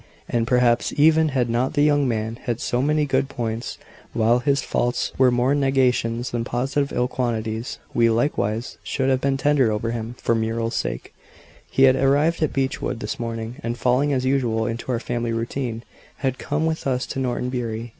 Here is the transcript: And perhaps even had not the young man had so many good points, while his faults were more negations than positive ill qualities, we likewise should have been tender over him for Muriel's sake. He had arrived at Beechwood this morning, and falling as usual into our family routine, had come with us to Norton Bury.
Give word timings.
And 0.27 0.47
perhaps 0.47 0.91
even 0.97 1.29
had 1.29 1.47
not 1.47 1.73
the 1.73 1.83
young 1.83 2.07
man 2.07 2.39
had 2.45 2.59
so 2.59 2.81
many 2.81 3.05
good 3.05 3.29
points, 3.29 3.77
while 4.13 4.39
his 4.39 4.63
faults 4.63 5.11
were 5.19 5.29
more 5.29 5.53
negations 5.53 6.31
than 6.31 6.43
positive 6.43 6.91
ill 6.91 7.07
qualities, 7.07 7.77
we 7.93 8.09
likewise 8.09 8.79
should 8.81 9.11
have 9.11 9.21
been 9.21 9.37
tender 9.37 9.71
over 9.71 9.91
him 9.91 10.15
for 10.17 10.33
Muriel's 10.33 10.73
sake. 10.73 11.13
He 11.69 11.83
had 11.83 11.95
arrived 11.95 12.41
at 12.41 12.51
Beechwood 12.51 12.99
this 12.99 13.19
morning, 13.19 13.57
and 13.61 13.77
falling 13.77 14.11
as 14.11 14.25
usual 14.25 14.65
into 14.65 14.91
our 14.91 14.99
family 14.99 15.33
routine, 15.33 15.83
had 16.17 16.39
come 16.39 16.65
with 16.65 16.87
us 16.87 17.05
to 17.05 17.19
Norton 17.19 17.49
Bury. 17.51 17.89